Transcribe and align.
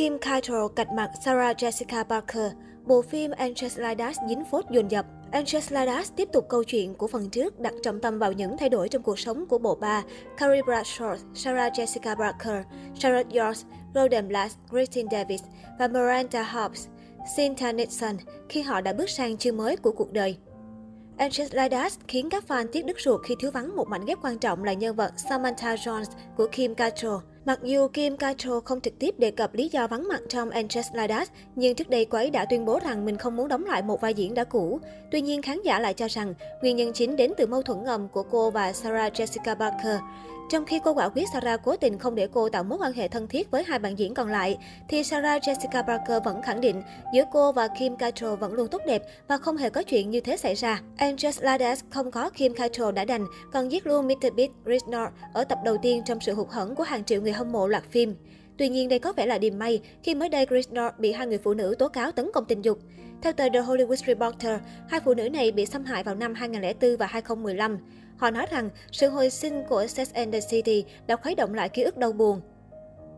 Kim 0.00 0.18
Cattrall 0.18 0.66
cạch 0.76 0.92
mặt 0.92 1.10
Sarah 1.24 1.56
Jessica 1.56 2.04
Parker, 2.04 2.52
bộ 2.86 3.02
phim 3.02 3.30
Angelidas 3.30 4.16
dính 4.28 4.44
phốt 4.50 4.64
dồn 4.70 4.88
dập. 4.88 5.06
Angelidas 5.32 6.12
tiếp 6.16 6.28
tục 6.32 6.46
câu 6.48 6.64
chuyện 6.64 6.94
của 6.94 7.06
phần 7.06 7.30
trước 7.30 7.60
đặt 7.60 7.74
trọng 7.82 8.00
tâm 8.00 8.18
vào 8.18 8.32
những 8.32 8.56
thay 8.58 8.68
đổi 8.68 8.88
trong 8.88 9.02
cuộc 9.02 9.18
sống 9.18 9.46
của 9.46 9.58
bộ 9.58 9.74
ba 9.74 10.02
Carrie 10.36 10.62
Bradshaw, 10.62 11.16
Sarah 11.34 11.72
Jessica 11.72 12.16
Parker, 12.16 12.66
Charlotte 12.98 13.40
York, 13.40 13.56
Golden 13.94 14.28
Black, 14.28 14.54
Christine 14.70 15.08
Davis 15.12 15.42
và 15.78 15.88
Miranda 15.88 16.42
Hobbs, 16.42 16.86
Cynthia 17.36 17.72
Nixon 17.72 18.16
khi 18.48 18.62
họ 18.62 18.80
đã 18.80 18.92
bước 18.92 19.10
sang 19.10 19.36
chương 19.36 19.56
mới 19.56 19.76
của 19.76 19.92
cuộc 19.92 20.12
đời. 20.12 20.36
Angelidas 21.16 21.98
khiến 22.08 22.28
các 22.30 22.44
fan 22.48 22.66
tiếc 22.72 22.84
đứt 22.84 22.96
ruột 23.00 23.20
khi 23.24 23.34
thiếu 23.40 23.50
vắng 23.50 23.76
một 23.76 23.88
mảnh 23.88 24.04
ghép 24.04 24.18
quan 24.22 24.38
trọng 24.38 24.64
là 24.64 24.72
nhân 24.72 24.96
vật 24.96 25.12
Samantha 25.16 25.74
Jones 25.74 26.04
của 26.36 26.48
Kim 26.52 26.74
Cattrall. 26.74 27.16
Mặc 27.44 27.58
dù 27.62 27.88
Kim 27.88 28.16
Cattrall 28.16 28.58
không 28.64 28.80
trực 28.80 28.98
tiếp 28.98 29.14
đề 29.18 29.30
cập 29.30 29.54
lý 29.54 29.68
do 29.68 29.86
vắng 29.86 30.08
mặt 30.08 30.20
trong 30.28 30.50
Angelidas, 30.50 31.28
nhưng 31.56 31.74
trước 31.74 31.90
đây 31.90 32.04
cô 32.04 32.18
ấy 32.18 32.30
đã 32.30 32.44
tuyên 32.44 32.64
bố 32.64 32.78
rằng 32.84 33.04
mình 33.04 33.16
không 33.16 33.36
muốn 33.36 33.48
đóng 33.48 33.64
lại 33.64 33.82
một 33.82 34.00
vai 34.00 34.14
diễn 34.14 34.34
đã 34.34 34.44
cũ. 34.44 34.80
Tuy 35.10 35.20
nhiên, 35.20 35.42
khán 35.42 35.62
giả 35.64 35.78
lại 35.80 35.94
cho 35.94 36.06
rằng 36.08 36.34
nguyên 36.62 36.76
nhân 36.76 36.92
chính 36.92 37.16
đến 37.16 37.32
từ 37.36 37.46
mâu 37.46 37.62
thuẫn 37.62 37.84
ngầm 37.84 38.08
của 38.08 38.22
cô 38.22 38.50
và 38.50 38.72
Sarah 38.72 39.12
Jessica 39.12 39.56
Parker. 39.56 40.00
Trong 40.50 40.66
khi 40.66 40.80
cô 40.84 40.94
quả 40.94 41.08
quyết 41.08 41.24
Sarah 41.32 41.60
cố 41.64 41.76
tình 41.76 41.98
không 41.98 42.14
để 42.14 42.28
cô 42.32 42.48
tạo 42.48 42.64
mối 42.64 42.78
quan 42.78 42.92
hệ 42.92 43.08
thân 43.08 43.28
thiết 43.28 43.50
với 43.50 43.64
hai 43.64 43.78
bạn 43.78 43.98
diễn 43.98 44.14
còn 44.14 44.28
lại, 44.28 44.58
thì 44.88 45.04
Sarah 45.04 45.42
Jessica 45.42 45.86
Parker 45.86 46.24
vẫn 46.24 46.42
khẳng 46.42 46.60
định 46.60 46.82
giữa 47.14 47.22
cô 47.32 47.52
và 47.52 47.68
Kim 47.78 47.96
Cattrall 47.96 48.36
vẫn 48.36 48.52
luôn 48.52 48.68
tốt 48.68 48.82
đẹp 48.86 49.02
và 49.28 49.38
không 49.38 49.56
hề 49.56 49.70
có 49.70 49.82
chuyện 49.82 50.10
như 50.10 50.20
thế 50.20 50.36
xảy 50.36 50.54
ra. 50.54 50.80
Angel 50.96 51.32
Ladas 51.40 51.84
không 51.90 52.10
có 52.10 52.30
Kim 52.30 52.54
Cattrall 52.54 52.92
đã 52.92 53.04
đành, 53.04 53.26
còn 53.52 53.72
giết 53.72 53.86
luôn 53.86 54.08
Mr. 54.08 54.34
Beat 54.36 54.50
Risnor 54.66 55.08
ở 55.32 55.44
tập 55.44 55.58
đầu 55.64 55.76
tiên 55.82 56.02
trong 56.06 56.20
sự 56.20 56.34
hụt 56.34 56.48
hẫng 56.50 56.74
của 56.74 56.84
hàng 56.84 57.04
triệu 57.04 57.22
người 57.22 57.32
hâm 57.32 57.52
mộ 57.52 57.68
loạt 57.68 57.84
phim. 57.90 58.14
Tuy 58.58 58.68
nhiên 58.68 58.88
đây 58.88 58.98
có 58.98 59.12
vẻ 59.12 59.26
là 59.26 59.38
điềm 59.38 59.58
may 59.58 59.80
khi 60.02 60.14
mới 60.14 60.28
đây 60.28 60.46
Chris 60.46 60.68
North 60.68 60.98
bị 60.98 61.12
hai 61.12 61.26
người 61.26 61.38
phụ 61.38 61.54
nữ 61.54 61.74
tố 61.78 61.88
cáo 61.88 62.12
tấn 62.12 62.30
công 62.34 62.44
tình 62.44 62.62
dục. 62.62 62.78
Theo 63.22 63.32
tờ 63.32 63.48
The 63.48 63.60
Hollywood 63.60 64.06
Reporter, 64.06 64.60
hai 64.88 65.00
phụ 65.00 65.14
nữ 65.14 65.28
này 65.28 65.52
bị 65.52 65.66
xâm 65.66 65.84
hại 65.84 66.02
vào 66.02 66.14
năm 66.14 66.34
2004 66.34 66.96
và 66.96 67.06
2015. 67.06 67.78
Họ 68.20 68.30
nói 68.30 68.46
rằng 68.50 68.70
sự 68.92 69.08
hồi 69.08 69.30
sinh 69.30 69.62
của 69.68 69.86
Sex 69.86 70.12
and 70.12 70.32
the 70.32 70.40
City 70.50 70.84
đã 71.06 71.16
khuấy 71.16 71.34
động 71.34 71.54
lại 71.54 71.68
ký 71.68 71.82
ức 71.82 71.96
đau 71.96 72.12
buồn. 72.12 72.40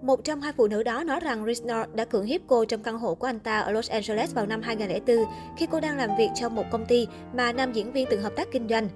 Một 0.02 0.24
trong 0.24 0.40
hai 0.40 0.52
phụ 0.52 0.66
nữ 0.66 0.82
đó 0.82 1.04
nói 1.04 1.20
rằng 1.20 1.44
Chris 1.44 1.62
đã 1.94 2.04
cưỡng 2.04 2.24
hiếp 2.24 2.40
cô 2.46 2.64
trong 2.64 2.82
căn 2.82 2.98
hộ 2.98 3.14
của 3.14 3.26
anh 3.26 3.38
ta 3.38 3.60
ở 3.60 3.72
Los 3.72 3.90
Angeles 3.90 4.34
vào 4.34 4.46
năm 4.46 4.62
2004 4.62 5.16
khi 5.56 5.66
cô 5.70 5.80
đang 5.80 5.96
làm 5.96 6.10
việc 6.18 6.28
trong 6.34 6.54
một 6.54 6.64
công 6.70 6.86
ty 6.86 7.06
mà 7.34 7.52
nam 7.52 7.72
diễn 7.72 7.92
viên 7.92 8.06
từng 8.10 8.22
hợp 8.22 8.32
tác 8.36 8.48
kinh 8.52 8.68
doanh. 8.68 8.88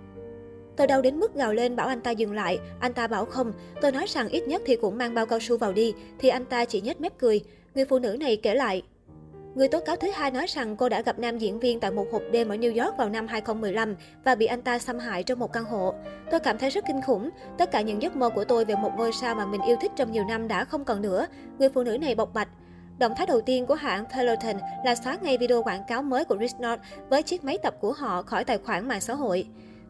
Tôi 0.77 0.87
đau 0.87 1.03
đến 1.03 1.17
mức 1.17 1.35
gào 1.35 1.55
lên 1.55 1.77
bảo 1.77 1.87
anh 1.87 2.01
ta 2.01 2.11
dừng 2.11 2.35
lại, 2.35 2.59
anh 2.81 2.93
ta 2.93 3.07
bảo 3.07 3.25
không. 3.25 3.53
Tôi 3.81 3.93
nói 3.93 4.07
rằng 4.07 4.29
ít 4.29 4.49
nhất 4.49 4.63
thì 4.67 4.77
cũng 4.77 4.99
mang 4.99 5.15
bao 5.15 5.27
cao 5.27 5.41
su 5.41 5.59
vào 5.59 5.73
đi, 5.73 5.95
thì 6.19 6.29
anh 6.29 6.45
ta 6.45 6.65
chỉ 6.65 6.81
nhếch 6.81 7.01
mép 7.01 7.19
cười. 7.19 7.41
Người 7.75 7.85
phụ 7.85 7.99
nữ 7.99 8.17
này 8.21 8.37
kể 8.37 8.55
lại. 8.55 8.83
Người 9.57 9.69
tố 9.69 9.81
cáo 9.81 9.97
thứ 9.97 10.11
hai 10.15 10.31
nói 10.31 10.47
rằng 10.47 10.77
cô 10.77 10.89
đã 10.89 11.03
gặp 11.03 11.19
nam 11.19 11.39
diễn 11.39 11.59
viên 11.59 11.81
tại 11.81 11.91
một 11.91 12.07
hộp 12.13 12.23
đêm 12.33 12.49
ở 12.49 12.57
New 12.57 12.85
York 12.85 12.97
vào 12.97 13.09
năm 13.09 13.27
2015 13.27 13.95
và 14.25 14.35
bị 14.35 14.47
anh 14.47 14.63
ta 14.63 14.79
xâm 14.79 14.99
hại 14.99 15.23
trong 15.23 15.39
một 15.39 15.53
căn 15.53 15.65
hộ. 15.65 15.95
Tôi 16.31 16.41
cảm 16.41 16.59
thấy 16.59 16.71
rất 16.71 16.85
kinh 16.87 17.03
khủng. 17.03 17.31
Tất 17.59 17.71
cả 17.71 17.81
những 17.81 18.03
giấc 18.03 18.17
mơ 18.17 18.31
của 18.31 18.45
tôi 18.45 18.65
về 18.65 18.75
một 18.75 18.91
ngôi 18.97 19.13
sao 19.13 19.35
mà 19.35 19.47
mình 19.47 19.61
yêu 19.63 19.77
thích 19.81 19.93
trong 19.97 20.13
nhiều 20.13 20.25
năm 20.25 20.49
đã 20.49 20.65
không 20.65 20.85
còn 20.85 21.03
nữa. 21.03 21.27
Người 21.59 21.69
phụ 21.69 21.83
nữ 21.83 21.99
này 21.99 22.15
bộc 22.15 22.35
bạch. 22.35 22.49
Động 22.99 23.13
thái 23.17 23.27
đầu 23.27 23.41
tiên 23.41 23.67
của 23.67 23.75
hãng 23.75 24.05
Peloton 24.05 24.57
là 24.85 24.95
xóa 24.95 25.19
ngay 25.23 25.39
video 25.39 25.63
quảng 25.63 25.83
cáo 25.89 26.03
mới 26.03 26.25
của 26.25 26.37
Rich 26.41 26.57
North 26.57 26.83
với 27.09 27.23
chiếc 27.23 27.45
máy 27.45 27.59
tập 27.63 27.75
của 27.81 27.93
họ 27.93 28.23
khỏi 28.23 28.45
tài 28.45 28.59
khoản 28.59 28.89
mạng 28.89 29.01
xã 29.01 29.15
hội. 29.15 29.47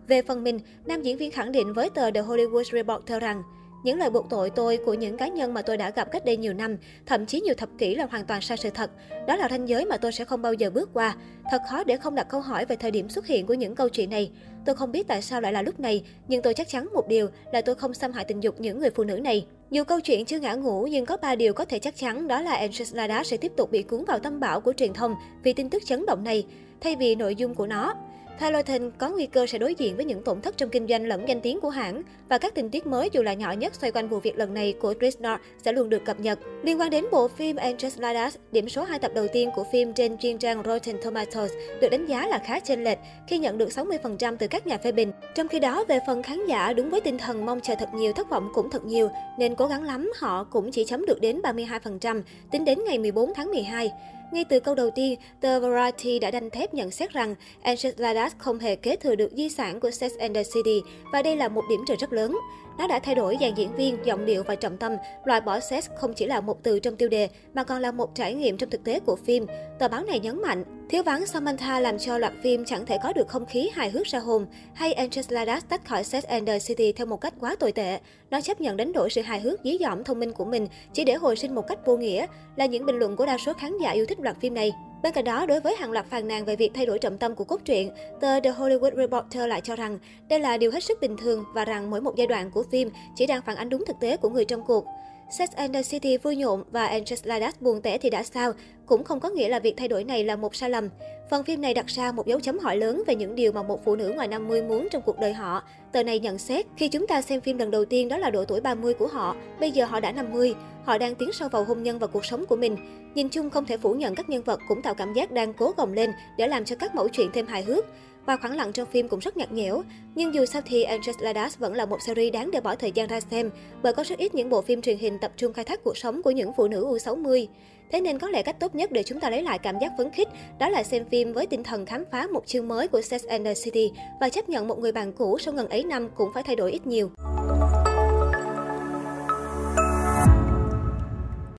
Về 0.08 0.22
phần 0.22 0.44
mình, 0.44 0.60
nam 0.84 1.02
diễn 1.02 1.16
viên 1.16 1.30
khẳng 1.30 1.52
định 1.52 1.72
với 1.72 1.90
tờ 1.90 2.10
The 2.10 2.22
Hollywood 2.22 2.64
Reporter 2.72 3.22
rằng 3.22 3.42
những 3.86 3.98
lời 3.98 4.10
buộc 4.10 4.30
tội 4.30 4.50
tôi 4.50 4.76
của 4.76 4.94
những 4.94 5.16
cá 5.16 5.28
nhân 5.28 5.54
mà 5.54 5.62
tôi 5.62 5.76
đã 5.76 5.90
gặp 5.90 6.10
cách 6.12 6.24
đây 6.24 6.36
nhiều 6.36 6.52
năm, 6.52 6.76
thậm 7.06 7.26
chí 7.26 7.40
nhiều 7.40 7.54
thập 7.54 7.68
kỷ 7.78 7.94
là 7.94 8.06
hoàn 8.10 8.24
toàn 8.24 8.40
sai 8.40 8.56
sự 8.56 8.70
thật. 8.70 8.90
Đó 9.26 9.36
là 9.36 9.48
ranh 9.48 9.68
giới 9.68 9.84
mà 9.84 9.96
tôi 9.96 10.12
sẽ 10.12 10.24
không 10.24 10.42
bao 10.42 10.52
giờ 10.52 10.70
bước 10.70 10.90
qua. 10.92 11.16
Thật 11.50 11.62
khó 11.70 11.84
để 11.84 11.96
không 11.96 12.14
đặt 12.14 12.26
câu 12.28 12.40
hỏi 12.40 12.64
về 12.64 12.76
thời 12.76 12.90
điểm 12.90 13.08
xuất 13.08 13.26
hiện 13.26 13.46
của 13.46 13.54
những 13.54 13.74
câu 13.74 13.88
chuyện 13.88 14.10
này. 14.10 14.30
Tôi 14.64 14.74
không 14.74 14.92
biết 14.92 15.08
tại 15.08 15.22
sao 15.22 15.40
lại 15.40 15.52
là 15.52 15.62
lúc 15.62 15.80
này, 15.80 16.04
nhưng 16.28 16.42
tôi 16.42 16.54
chắc 16.54 16.68
chắn 16.68 16.88
một 16.94 17.08
điều 17.08 17.28
là 17.52 17.60
tôi 17.60 17.74
không 17.74 17.94
xâm 17.94 18.12
hại 18.12 18.24
tình 18.24 18.40
dục 18.40 18.60
những 18.60 18.80
người 18.80 18.90
phụ 18.90 19.04
nữ 19.04 19.18
này. 19.18 19.46
Dù 19.70 19.84
câu 19.84 20.00
chuyện 20.00 20.24
chưa 20.24 20.38
ngã 20.38 20.54
ngủ, 20.54 20.86
nhưng 20.90 21.06
có 21.06 21.16
ba 21.16 21.34
điều 21.34 21.52
có 21.52 21.64
thể 21.64 21.78
chắc 21.78 21.96
chắn 21.96 22.28
đó 22.28 22.40
là 22.40 22.54
Angela 22.54 23.24
sẽ 23.24 23.36
tiếp 23.36 23.52
tục 23.56 23.70
bị 23.70 23.82
cuốn 23.82 24.04
vào 24.04 24.18
tâm 24.18 24.40
bão 24.40 24.60
của 24.60 24.72
truyền 24.72 24.92
thông 24.92 25.14
vì 25.42 25.52
tin 25.52 25.70
tức 25.70 25.82
chấn 25.86 26.06
động 26.06 26.24
này, 26.24 26.46
thay 26.80 26.96
vì 26.96 27.14
nội 27.14 27.34
dung 27.34 27.54
của 27.54 27.66
nó. 27.66 27.94
Peloton 28.40 28.90
có 28.98 29.10
nguy 29.10 29.26
cơ 29.26 29.46
sẽ 29.46 29.58
đối 29.58 29.74
diện 29.74 29.96
với 29.96 30.04
những 30.04 30.22
tổn 30.22 30.40
thất 30.40 30.56
trong 30.56 30.70
kinh 30.70 30.86
doanh 30.88 31.06
lẫn 31.06 31.28
danh 31.28 31.40
tiếng 31.40 31.60
của 31.60 31.70
hãng 31.70 32.02
và 32.28 32.38
các 32.38 32.54
tình 32.54 32.70
tiết 32.70 32.86
mới 32.86 33.10
dù 33.12 33.22
là 33.22 33.34
nhỏ 33.34 33.52
nhất 33.52 33.74
xoay 33.74 33.92
quanh 33.92 34.08
vụ 34.08 34.20
việc 34.20 34.38
lần 34.38 34.54
này 34.54 34.74
của 34.80 34.94
Chris 35.00 35.16
North 35.18 35.42
sẽ 35.64 35.72
luôn 35.72 35.88
được 35.88 36.04
cập 36.04 36.20
nhật. 36.20 36.38
Liên 36.62 36.80
quan 36.80 36.90
đến 36.90 37.04
bộ 37.12 37.28
phim 37.28 37.56
Angels 37.56 37.98
Us, 38.26 38.36
điểm 38.52 38.68
số 38.68 38.82
hai 38.84 38.98
tập 38.98 39.12
đầu 39.14 39.26
tiên 39.32 39.50
của 39.54 39.64
phim 39.72 39.92
trên 39.92 40.18
chuyên 40.18 40.38
trang 40.38 40.62
Rotten 40.66 40.96
Tomatoes 41.04 41.52
được 41.80 41.88
đánh 41.88 42.06
giá 42.06 42.26
là 42.26 42.38
khá 42.38 42.60
chênh 42.60 42.84
lệch 42.84 42.98
khi 43.28 43.38
nhận 43.38 43.58
được 43.58 43.68
60% 43.68 44.36
từ 44.36 44.46
các 44.46 44.66
nhà 44.66 44.78
phê 44.78 44.92
bình. 44.92 45.12
Trong 45.34 45.48
khi 45.48 45.60
đó, 45.60 45.84
về 45.88 45.98
phần 46.06 46.22
khán 46.22 46.46
giả 46.46 46.72
đúng 46.72 46.90
với 46.90 47.00
tinh 47.00 47.18
thần 47.18 47.46
mong 47.46 47.60
chờ 47.60 47.74
thật 47.78 47.88
nhiều, 47.94 48.12
thất 48.12 48.30
vọng 48.30 48.48
cũng 48.54 48.70
thật 48.70 48.84
nhiều, 48.84 49.10
nên 49.38 49.54
cố 49.54 49.66
gắng 49.66 49.82
lắm 49.82 50.12
họ 50.16 50.44
cũng 50.44 50.70
chỉ 50.72 50.84
chấm 50.84 51.06
được 51.06 51.20
đến 51.20 51.40
32% 51.42 52.22
tính 52.50 52.64
đến 52.64 52.78
ngày 52.86 52.98
14 52.98 53.34
tháng 53.34 53.50
12. 53.50 53.90
Ngay 54.32 54.44
từ 54.44 54.60
câu 54.60 54.74
đầu 54.74 54.90
tiên, 54.90 55.18
The 55.42 55.58
Variety 55.60 56.18
đã 56.18 56.30
đanh 56.30 56.50
thép 56.50 56.74
nhận 56.74 56.90
xét 56.90 57.12
rằng 57.12 57.34
Angela 57.62 57.94
Ladas 57.96 58.32
không 58.38 58.58
hề 58.58 58.76
kế 58.76 58.96
thừa 58.96 59.14
được 59.14 59.30
di 59.32 59.48
sản 59.48 59.80
của 59.80 59.90
Sex 59.90 60.12
and 60.18 60.34
the 60.34 60.42
City 60.54 60.82
và 61.12 61.22
đây 61.22 61.36
là 61.36 61.48
một 61.48 61.64
điểm 61.68 61.80
trừ 61.88 61.94
rất 62.00 62.12
lớn. 62.12 62.36
Nó 62.78 62.86
đã 62.86 62.98
thay 62.98 63.14
đổi 63.14 63.36
dàn 63.40 63.54
diễn 63.54 63.74
viên, 63.76 63.98
giọng 64.04 64.26
điệu 64.26 64.42
và 64.42 64.54
trọng 64.54 64.76
tâm, 64.76 64.92
loại 65.24 65.40
bỏ 65.40 65.60
sex 65.60 65.88
không 65.96 66.14
chỉ 66.14 66.26
là 66.26 66.40
một 66.40 66.62
từ 66.62 66.78
trong 66.78 66.96
tiêu 66.96 67.08
đề 67.08 67.28
mà 67.54 67.64
còn 67.64 67.82
là 67.82 67.92
một 67.92 68.14
trải 68.14 68.34
nghiệm 68.34 68.56
trong 68.56 68.70
thực 68.70 68.84
tế 68.84 69.00
của 69.00 69.16
phim. 69.16 69.46
Tờ 69.78 69.88
báo 69.88 70.04
này 70.04 70.20
nhấn 70.20 70.42
mạnh, 70.42 70.64
thiếu 70.90 71.02
vắng 71.02 71.26
Samantha 71.26 71.80
làm 71.80 71.98
cho 71.98 72.18
loạt 72.18 72.32
phim 72.42 72.64
chẳng 72.64 72.86
thể 72.86 72.98
có 73.02 73.12
được 73.12 73.28
không 73.28 73.46
khí 73.46 73.70
hài 73.74 73.90
hước 73.90 74.06
ra 74.06 74.18
hồn, 74.18 74.46
hay 74.74 74.92
Angela 74.92 75.26
Ladas 75.30 75.64
tách 75.68 75.88
khỏi 75.88 76.04
Sex 76.04 76.24
and 76.24 76.48
the 76.48 76.58
City 76.58 76.92
theo 76.92 77.06
một 77.06 77.20
cách 77.20 77.34
quá 77.40 77.56
tồi 77.60 77.72
tệ. 77.72 77.98
Nó 78.30 78.40
chấp 78.40 78.60
nhận 78.60 78.76
đánh 78.76 78.92
đổi 78.92 79.10
sự 79.10 79.22
hài 79.22 79.40
hước 79.40 79.60
dí 79.64 79.78
dỏm 79.80 80.04
thông 80.04 80.20
minh 80.20 80.32
của 80.32 80.44
mình 80.44 80.68
chỉ 80.92 81.04
để 81.04 81.14
hồi 81.14 81.36
sinh 81.36 81.54
một 81.54 81.66
cách 81.68 81.86
vô 81.86 81.96
nghĩa, 81.96 82.26
là 82.56 82.66
những 82.66 82.86
bình 82.86 82.96
luận 82.96 83.16
của 83.16 83.26
đa 83.26 83.38
số 83.38 83.52
khán 83.52 83.78
giả 83.78 83.90
yêu 83.90 84.06
thích 84.06 84.20
loạt 84.20 84.36
phim 84.40 84.54
này. 84.54 84.72
Bên 85.02 85.12
cạnh 85.12 85.24
đó, 85.24 85.46
đối 85.46 85.60
với 85.60 85.76
hàng 85.76 85.92
loạt 85.92 86.06
phàn 86.06 86.28
nàn 86.28 86.44
về 86.44 86.56
việc 86.56 86.70
thay 86.74 86.86
đổi 86.86 86.98
trọng 86.98 87.18
tâm 87.18 87.34
của 87.34 87.44
cốt 87.44 87.60
truyện, 87.64 87.90
tờ 88.20 88.40
The 88.40 88.50
Hollywood 88.50 88.96
Reporter 88.96 89.48
lại 89.48 89.60
cho 89.60 89.76
rằng 89.76 89.98
đây 90.28 90.40
là 90.40 90.56
điều 90.56 90.70
hết 90.70 90.84
sức 90.84 91.00
bình 91.00 91.16
thường 91.16 91.44
và 91.54 91.64
rằng 91.64 91.90
mỗi 91.90 92.00
một 92.00 92.16
giai 92.16 92.26
đoạn 92.26 92.50
của 92.50 92.64
phim 92.70 92.90
chỉ 93.14 93.26
đang 93.26 93.42
phản 93.42 93.56
ánh 93.56 93.68
đúng 93.68 93.84
thực 93.86 93.96
tế 94.00 94.16
của 94.16 94.28
người 94.28 94.44
trong 94.44 94.64
cuộc. 94.66 94.84
Sex 95.30 95.50
and 95.56 95.74
the 95.74 95.82
City 95.82 96.16
vui 96.16 96.36
nhộn 96.36 96.62
và 96.70 96.86
Angela 96.86 97.20
Ladas 97.24 97.54
buồn 97.60 97.82
tẻ 97.82 97.98
thì 97.98 98.10
đã 98.10 98.22
sao, 98.22 98.52
cũng 98.86 99.04
không 99.04 99.20
có 99.20 99.28
nghĩa 99.28 99.48
là 99.48 99.58
việc 99.58 99.74
thay 99.76 99.88
đổi 99.88 100.04
này 100.04 100.24
là 100.24 100.36
một 100.36 100.54
sai 100.54 100.70
lầm. 100.70 100.88
Phần 101.30 101.44
phim 101.44 101.60
này 101.60 101.74
đặt 101.74 101.86
ra 101.86 102.12
một 102.12 102.26
dấu 102.26 102.40
chấm 102.40 102.58
hỏi 102.58 102.76
lớn 102.76 103.02
về 103.06 103.14
những 103.14 103.34
điều 103.34 103.52
mà 103.52 103.62
một 103.62 103.84
phụ 103.84 103.96
nữ 103.96 104.12
ngoài 104.16 104.28
50 104.28 104.62
muốn 104.62 104.88
trong 104.90 105.02
cuộc 105.02 105.18
đời 105.18 105.32
họ. 105.32 105.62
Tờ 105.92 106.02
này 106.02 106.18
nhận 106.20 106.38
xét, 106.38 106.66
khi 106.76 106.88
chúng 106.88 107.06
ta 107.06 107.22
xem 107.22 107.40
phim 107.40 107.58
lần 107.58 107.70
đầu 107.70 107.84
tiên 107.84 108.08
đó 108.08 108.18
là 108.18 108.30
độ 108.30 108.44
tuổi 108.44 108.60
30 108.60 108.94
của 108.94 109.06
họ, 109.06 109.36
bây 109.60 109.70
giờ 109.70 109.84
họ 109.84 110.00
đã 110.00 110.12
50, 110.12 110.54
họ 110.84 110.98
đang 110.98 111.14
tiến 111.14 111.32
sâu 111.32 111.48
vào 111.48 111.64
hôn 111.64 111.82
nhân 111.82 111.98
và 111.98 112.06
cuộc 112.06 112.24
sống 112.24 112.46
của 112.46 112.56
mình. 112.56 112.76
Nhìn 113.14 113.28
chung 113.28 113.50
không 113.50 113.64
thể 113.64 113.76
phủ 113.76 113.94
nhận 113.94 114.14
các 114.14 114.28
nhân 114.28 114.42
vật 114.42 114.60
cũng 114.68 114.82
tạo 114.82 114.94
cảm 114.94 115.12
giác 115.12 115.32
đang 115.32 115.52
cố 115.52 115.72
gồng 115.76 115.92
lên 115.92 116.12
để 116.38 116.48
làm 116.48 116.64
cho 116.64 116.76
các 116.76 116.94
mẫu 116.94 117.08
chuyện 117.08 117.30
thêm 117.32 117.46
hài 117.46 117.62
hước. 117.62 117.84
Và 118.26 118.36
khoảng 118.36 118.56
lặng 118.56 118.72
trong 118.72 118.88
phim 118.88 119.08
cũng 119.08 119.20
rất 119.20 119.36
nhạt 119.36 119.52
nhẽo. 119.52 119.82
Nhưng 120.14 120.34
dù 120.34 120.44
sao 120.44 120.62
thì 120.66 120.82
Angels 120.82 121.18
Ladas 121.20 121.58
vẫn 121.58 121.74
là 121.74 121.86
một 121.86 122.02
series 122.06 122.32
đáng 122.32 122.50
để 122.50 122.60
bỏ 122.60 122.74
thời 122.74 122.92
gian 122.92 123.08
ra 123.08 123.20
xem, 123.20 123.50
bởi 123.82 123.92
có 123.92 124.04
rất 124.04 124.18
ít 124.18 124.34
những 124.34 124.50
bộ 124.50 124.62
phim 124.62 124.82
truyền 124.82 124.98
hình 124.98 125.18
tập 125.18 125.32
trung 125.36 125.52
khai 125.52 125.64
thác 125.64 125.84
cuộc 125.84 125.96
sống 125.96 126.22
của 126.22 126.30
những 126.30 126.52
phụ 126.56 126.68
nữ 126.68 126.86
U60. 126.86 127.46
Thế 127.92 128.00
nên 128.00 128.18
có 128.18 128.28
lẽ 128.28 128.42
cách 128.42 128.60
tốt 128.60 128.74
nhất 128.74 128.92
để 128.92 129.02
chúng 129.02 129.20
ta 129.20 129.30
lấy 129.30 129.42
lại 129.42 129.58
cảm 129.58 129.78
giác 129.80 129.92
phấn 129.98 130.10
khích 130.10 130.28
đó 130.58 130.68
là 130.68 130.82
xem 130.82 131.04
phim 131.10 131.32
với 131.32 131.46
tinh 131.46 131.62
thần 131.62 131.86
khám 131.86 132.04
phá 132.12 132.26
một 132.26 132.46
chương 132.46 132.68
mới 132.68 132.88
của 132.88 133.00
Sex 133.00 133.24
and 133.24 133.44
the 133.44 133.54
City 133.54 133.90
và 134.20 134.28
chấp 134.28 134.48
nhận 134.48 134.68
một 134.68 134.78
người 134.78 134.92
bạn 134.92 135.12
cũ 135.12 135.38
sau 135.38 135.54
ngần 135.54 135.68
ấy 135.68 135.84
năm 135.84 136.08
cũng 136.16 136.30
phải 136.34 136.42
thay 136.42 136.56
đổi 136.56 136.72
ít 136.72 136.86
nhiều. 136.86 137.10